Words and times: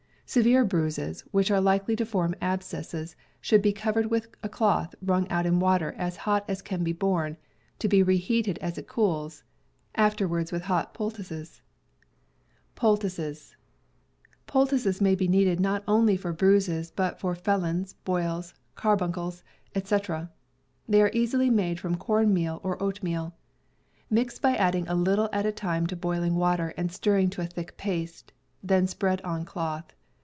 Severe 0.33 0.63
bruises, 0.63 1.25
which 1.31 1.51
are 1.51 1.59
likely 1.59 1.93
to 1.97 2.05
form 2.05 2.35
abscesses, 2.41 3.17
should 3.41 3.61
be 3.61 3.73
covered 3.73 4.05
with 4.05 4.31
cloth 4.41 4.95
wrung 5.01 5.27
out 5.27 5.45
in 5.45 5.59
water 5.59 5.91
as 5.97 6.15
hot 6.23 6.45
as 6.47 6.61
can 6.61 6.85
be 6.85 6.93
borne, 6.93 7.35
to 7.79 7.89
be 7.89 8.01
reheated 8.01 8.57
as 8.59 8.77
it 8.77 8.87
cools; 8.87 9.43
afterwards 9.93 10.49
with 10.49 10.61
hot 10.61 10.93
poultices. 10.93 11.61
Poultices 12.77 13.51
may 15.01 15.15
be 15.15 15.27
needed 15.27 15.59
not 15.59 15.83
only 15.85 16.15
for 16.15 16.31
bruises 16.31 16.91
but 16.91 17.19
for 17.19 17.35
felons, 17.35 17.91
boils, 18.05 18.53
carbuncles, 18.75 19.43
etc. 19.75 20.31
They 20.87 21.01
are 21.01 21.11
easily 21.13 21.49
made 21.49 21.77
from 21.77 21.95
corn 21.97 22.33
meal 22.33 22.61
or 22.63 22.81
oat 22.81 23.03
meal. 23.03 23.35
Mix 24.09 24.39
by 24.39 24.55
adding 24.55 24.87
a 24.87 24.95
little 24.95 25.27
at 25.33 25.45
a 25.45 25.51
time 25.51 25.87
to 25.87 25.97
boiling 25.97 26.35
water 26.37 26.73
and 26.77 26.89
stirring 26.89 27.29
to 27.31 27.41
a 27.41 27.47
thick 27.47 27.75
paste; 27.75 28.31
then 28.63 28.87
spread 28.87 29.19
on 29.23 29.43
cloth. 29.43 29.91